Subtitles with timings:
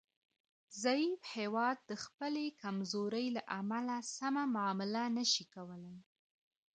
[0.83, 5.97] ضعیف هیواد د خپلې کمزورۍ له امله سمه معامله نشي کولای